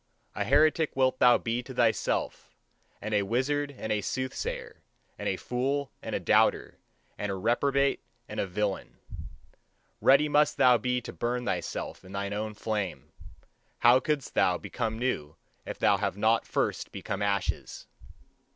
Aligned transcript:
A 0.33 0.43
heretic 0.45 0.95
wilt 0.95 1.19
thou 1.19 1.37
be 1.37 1.61
to 1.61 1.75
thyself, 1.75 2.49
and 3.03 3.13
a 3.13 3.21
wizard 3.21 3.69
and 3.77 3.91
a 3.91 4.01
sooth 4.01 4.33
sayer, 4.33 4.81
and 5.19 5.29
a 5.29 5.35
fool, 5.37 5.91
and 6.01 6.15
a 6.15 6.19
doubter, 6.19 6.79
and 7.19 7.31
a 7.31 7.35
reprobate, 7.35 7.99
and 8.27 8.39
a 8.39 8.47
villain. 8.47 8.97
Ready 10.01 10.27
must 10.27 10.57
thou 10.57 10.79
be 10.79 11.01
to 11.01 11.13
burn 11.13 11.45
thyself 11.45 12.03
in 12.03 12.13
thine 12.13 12.33
own 12.33 12.55
flame; 12.55 13.11
how 13.81 13.99
couldst 13.99 14.33
thou 14.33 14.57
become 14.57 14.97
new 14.97 15.35
if 15.67 15.77
thou 15.77 15.97
have 15.97 16.17
not 16.17 16.47
first 16.47 16.91
become 16.91 17.21
ashes! 17.21 17.85